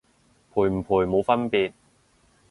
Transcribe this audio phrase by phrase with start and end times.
[0.55, 1.73] 賠唔賠冇分別